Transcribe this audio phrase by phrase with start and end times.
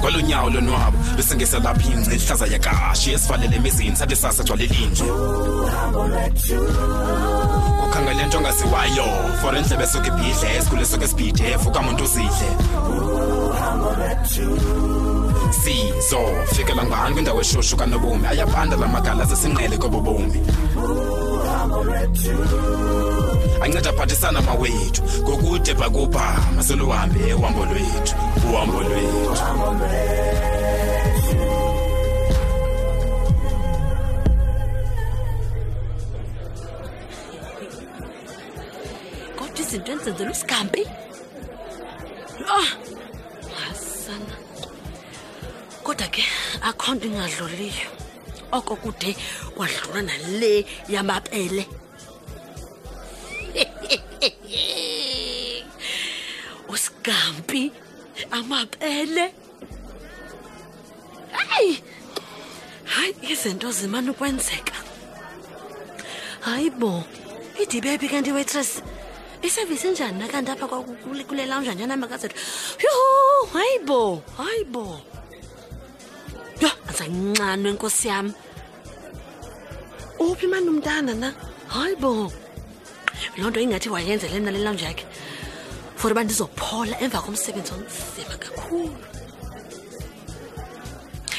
[0.00, 5.04] kwalonyawo lonwabo bese ngesalapha ingce ihlaza yakashi esivalele emizini sathi sasa gcwale linje
[7.84, 9.06] ukhanga le nto ongaziwayo
[9.40, 12.48] for endlebe soke ibhidle esikhule soke esibhidef ukamuntu uzidle
[15.60, 16.20] sizo
[16.54, 20.40] fikela ngani kwindawo eshushu kanobomi ayabanda la magala zesinqele kobobomi
[23.62, 28.14] anceda aphathisana mawethu ngokude bhakubha masoluhambe uhambo lwethu
[28.50, 29.46] uhambo lwethu
[39.36, 40.82] kodwa izinto enzenzela usigampi
[45.84, 46.22] kodwa ke
[46.68, 47.88] akho nto ingadloliyo
[48.52, 49.12] oko kude
[49.56, 51.64] kwadlula nale yamapele
[56.68, 57.72] usigampi
[58.30, 59.24] amapele
[61.32, 61.74] hayi
[62.84, 64.72] hayi izinto zimane ukwenzeka
[66.46, 67.04] hayi bo
[67.62, 68.82] idibe phi kanti waitress
[69.44, 72.36] isevisi enjani nakanti apha kwakulelaunjanjani amakazethu
[72.86, 73.02] yhu
[73.54, 74.84] hayi bo hayi bo
[76.60, 78.26] yho anzayincanwe enkosi yam
[80.24, 81.28] uphi mani umntana na
[81.74, 82.10] hayi bo
[83.38, 85.04] loo nto ingathi wayenzele mna lelawunje yakhe
[85.98, 88.98] for uba ndizophola emva komsebenzi onzima kakhulu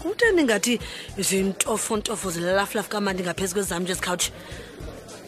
[0.00, 0.74] kutheni ngathi
[1.28, 4.30] zintofontofo zilelafulafu kamandi ngaphezu kwezam nje ezikhawutshi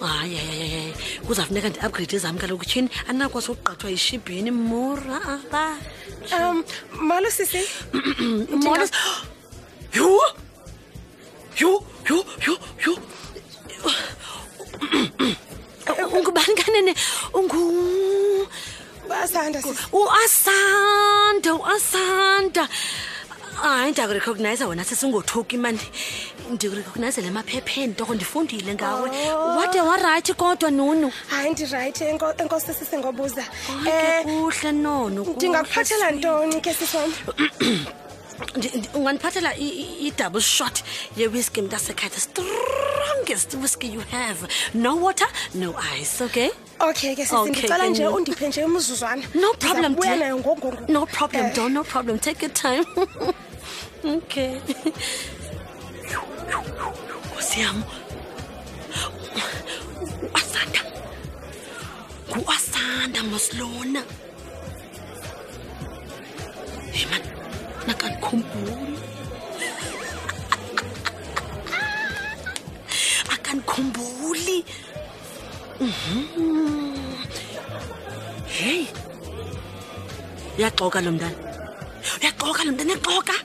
[0.01, 0.93] hayi hayi
[1.27, 5.65] kuzawufuneka ndiupgrade ezam kaloku tyhini andinakwaso ukugqathwa yishibhini mura aba
[6.39, 6.59] um
[7.09, 7.59] molo sisi
[8.67, 8.87] molo
[16.13, 16.95] ungubani kanene
[19.93, 22.69] uasanda uasanda
[23.63, 25.81] hayi ndiyakurekognayiza wena sesingothuki mani
[26.51, 29.57] ndirekognayizele emaphepheni toko ndifundile ngawe oh.
[29.59, 32.05] wade warayithi kodwa nunu hayi ndirayithi
[32.41, 37.13] enkosi sisingobuza um eh, kuhle nono ndingakuphathela ntoni ke sisam
[38.95, 40.83] ungandiphathela i-double shot
[41.17, 46.51] ye-whisky mntasekhaya the strongest whisky you have no water no ice okay
[46.91, 50.29] okay ke sisindicela nje undiphe nje umzuzwana no problem wena
[50.97, 52.87] no problem uh, don no problem take your time
[54.17, 54.61] okay
[57.29, 57.85] ngosiyam
[60.35, 60.83] uasanda
[62.37, 64.03] nguasanda masilona
[66.97, 67.32] hey man
[67.87, 68.95] knackern Kumboden.
[73.35, 74.61] Akan Kumbuli.
[75.83, 76.19] Mhm.
[78.47, 78.81] Hey.
[80.59, 81.37] Uyagxoka lo mntana.
[82.21, 83.37] Uyagxoka lo mntana egxoka.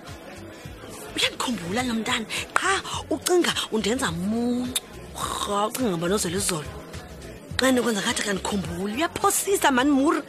[1.18, 2.26] Uyandikhumbula lo mntana.
[2.58, 2.72] Qha
[3.14, 4.82] ucinga undenza muncu.
[5.22, 6.72] Rha ucinga ngabanozela izolo.
[7.58, 8.94] Xa ndikwenza kathi kandikhumbuli.
[9.00, 10.22] Uyaphosisa mani muru.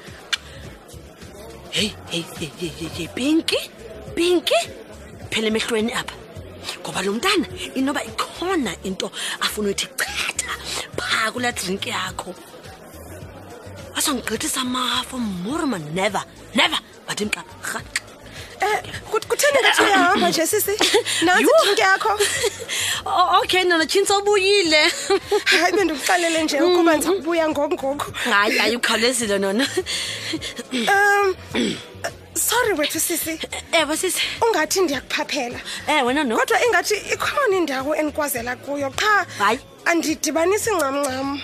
[1.77, 3.61] Hey, hey, hey, hey, hey, hey, Pinky.
[4.19, 4.57] Pinky,
[5.31, 6.15] phela emehlweni apha.
[6.83, 7.47] Ngoba lo mntana
[7.79, 9.07] inoba ikhona into
[9.45, 10.55] afuna ukuthi chatha
[10.99, 12.35] pha kula drink yakho.
[13.97, 16.23] Asangqithisa amafu Mormon never,
[16.57, 18.03] never bathi mqa rhaqa.
[18.63, 20.73] Eh, kuthende ukuthi uyahamba nje sisi.
[21.25, 22.13] Nansi drink yakho.
[23.43, 24.83] Okay, nona tshintsha ubuyile.
[25.51, 28.07] Hayi bendukuxelele nje ukuba ndizakubuya ngokungoko.
[28.31, 29.65] Hayi, hayi ukhawulezile nona.
[30.93, 31.29] Um
[32.69, 33.31] sorry wethu sisi
[33.73, 39.27] ewe eh, sisi ungathi ndiyakuphaphela eh wena no kodwa ingathi ikhona indawo endikwazela kuyo qha
[39.39, 41.41] hayi andidibanisi ncamncam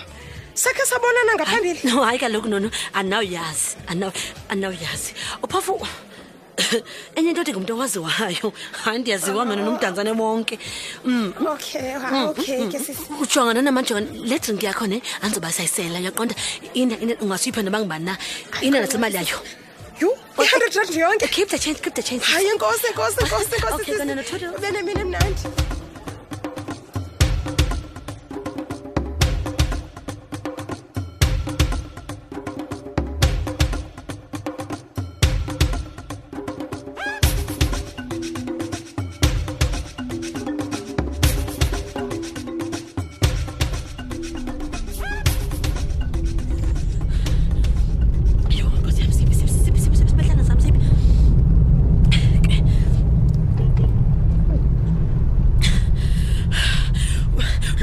[0.53, 3.77] sakhe sabonana ngaphambili no hayi kaloku nono anawuyazi
[4.51, 5.13] anawuyazi
[5.43, 5.87] uphafu
[7.15, 8.53] enye into ndingumntu owaziwayo
[8.83, 10.59] hayi ndiyaziwa mina nomdantsane wonke
[11.05, 15.01] um okay ah, mm, mm, okay ke sisi ujongana namajongana le drinki yakho ne eh?
[15.21, 16.35] andizoba sayisela uyaqonda
[16.73, 18.13] ina ina ungasuyiphe noba ngubani na
[18.61, 19.37] ina nasemali yayo
[20.01, 20.11] You.
[20.37, 25.05] i-hundred rand yonke the change Keep the change hayi enkosi enkosi enkosi enkosi vele mina
[25.13, 25.73] mnandi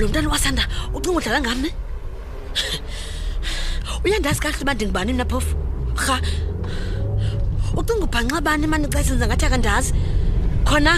[0.02, 0.62] lo mntana wasanda
[0.94, 1.70] ucinga udlala ngam ne
[4.04, 5.54] uyandazi kakuhle uba ndingubani mna phofu
[6.02, 6.16] rha
[7.78, 9.90] ucinga ubhanxa bani mani xa senza ngathi akandazi
[10.68, 10.92] khona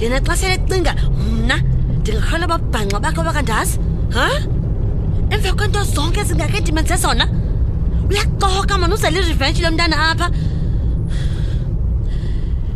[0.00, 1.56] yena xa sele cinga mna
[2.00, 3.74] ndingakhona babhanxa bakhe bakandazi
[4.16, 4.26] ha
[5.34, 7.24] emva kwento zonke ezingake ndimenze zona
[8.10, 10.26] uyaxoka mani uzele irivenji lo mntana apha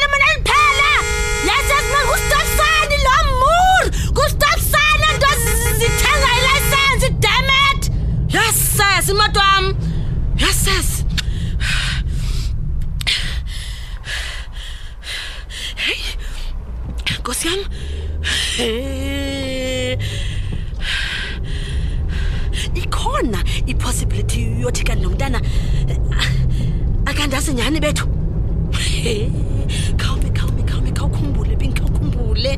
[24.61, 25.41] uyothi kanti nomntana
[27.09, 28.05] akandazi nyhani bethu
[29.99, 32.53] khawumbi khawumbi khawumbi khawukhumbule bin khawukhumbule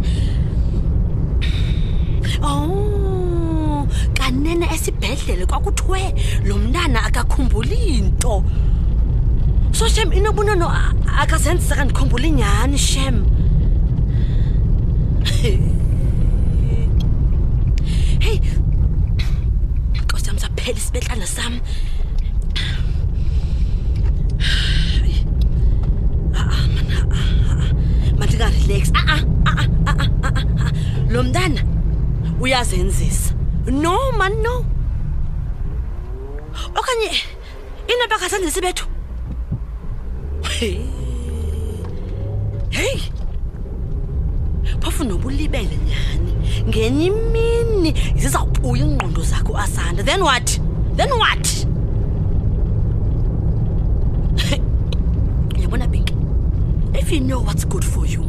[2.44, 3.88] ow oh,
[4.20, 6.02] kanene esibhedlele kwakuthiwe
[6.48, 8.36] lo mntana akakhumbuli nto
[9.78, 10.68] so shem inobunono
[11.24, 13.16] akazenzisa kandikhumbuli nyhani shem
[18.22, 18.38] heyi
[20.04, 21.93] nkosi yam sapheli sibetlana sam hey.
[28.34, 28.92] ukuthi ka relax.
[28.96, 29.96] Ah ah ah
[30.34, 30.42] ah.
[31.10, 31.62] Lo mntana
[32.40, 33.34] uyazenzisa.
[33.68, 34.66] No man no.
[36.76, 37.10] Okanye
[37.88, 38.86] inaba kasenzisi bethu.
[40.50, 40.80] Hey.
[44.80, 46.34] Phofu nobulibele nyani.
[46.68, 50.04] Ngenye imini zizawupuya ingqondo zakho asanda.
[50.04, 50.60] Then what?
[50.96, 51.68] Then what?
[57.14, 58.24] you know what's good for you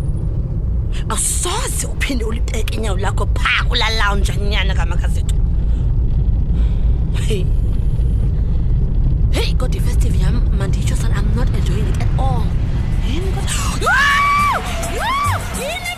[1.08, 5.34] asoze uphinde ulibheke inyawo lakho phaa kula lounge anyana kamakazethu
[7.28, 7.44] hey
[9.30, 12.44] hey god festive yam manditsho son i'm not enjoying it at all
[13.08, 13.98] Hey, god ah!
[14.52, 15.38] Ah!
[15.68, 15.93] yini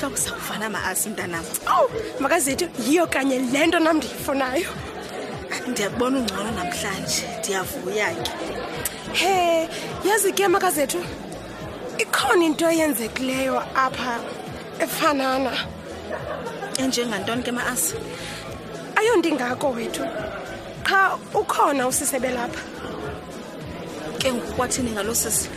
[0.00, 4.64] isihloko sawufana maasi mntanam owu makazethu yiyo kanye le nto nam ndiyifunayo
[5.68, 8.54] ndiyakubona ungcono namhlanje ndiyavuya ke
[9.20, 9.68] he
[10.08, 10.98] yazi ke makazethu
[11.98, 14.18] ikhona into eyenzekileyo apha
[14.80, 15.52] efanana
[16.80, 17.94] enjengantoni ke maasi
[18.96, 20.04] ayondingako wethu
[20.88, 22.62] qha ukhona usisebe lapha
[24.18, 25.48] ke ngokwathini ngalo sisi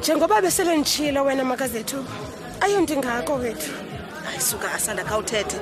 [0.00, 2.04] njengoba besele wena makazethu
[2.64, 3.70] ayo ndingako wethu
[4.28, 5.58] ayi suka asanda khawuthethe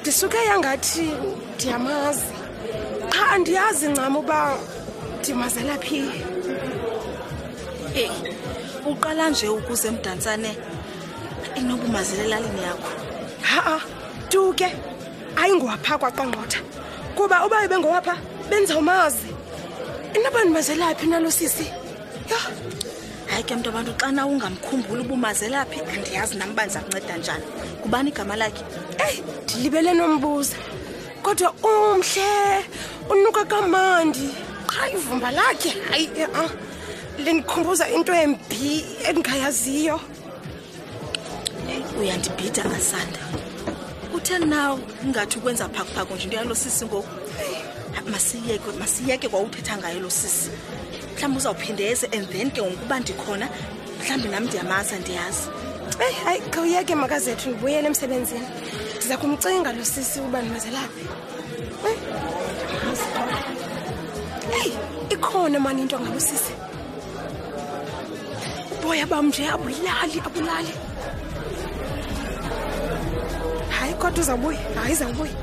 [0.00, 1.06] ndisuke yangathi
[1.54, 2.26] ndiyamazi
[3.12, 4.38] qha andiyazi ncam uba
[5.20, 6.00] ndimazela phi
[8.02, 8.18] eyi
[8.90, 10.50] uqala nje ukuze mdantsane
[11.60, 12.90] inobumazela elalini yakho
[13.50, 13.76] ha-a
[14.30, 14.68] tu ke
[15.40, 16.60] ayingowapha kwaqongqotha
[17.16, 18.14] kuba uba ibengowapha
[18.50, 19.28] benzawumazi
[20.16, 21.66] inoba ndimazela phi nalo sisi
[22.30, 22.42] yho
[23.34, 27.44] hayi ke mntu abantu xana ungamkhumbuli uba umazela phi andiyazi nam uba ndizakunceda njani
[27.82, 28.62] kubani igama lakhe
[29.06, 30.56] eyi ndilibele nombuza
[31.22, 32.32] kodwa umhle
[33.10, 34.28] unuka kamandi
[34.70, 36.50] qha ivumba lakhe hayi eh, a ah,
[37.24, 40.00] lindikhumbuza into embi endingayaziyo
[42.00, 43.22] uyandibhida asanda
[44.16, 47.08] utheni naw ingathi ukwenza phakuphaku nje into yalo sisi ngoku
[48.12, 49.40] masiyeke masiyeke kwa
[49.78, 50.50] ngayo lo sisi
[51.14, 53.48] mhlawumbi uzawuphindeze and then ke ngokuba ndikhona
[54.00, 55.48] mhlawumbi nam ndiyamaza ndiyazi
[56.00, 58.46] eyi eh, hayi khawuyeke makazethu ndibuyele emsebenzini
[58.96, 61.06] ndiza kumcinga lo sisi uba ndimazelaphi
[61.86, 61.96] eh?
[64.64, 64.72] eyi
[65.10, 66.52] ikhona mani into ngabusisi
[68.78, 70.72] uboya bam nje abulali abulali
[73.68, 75.34] hayi kodwa uzawubuya hayi izawubuya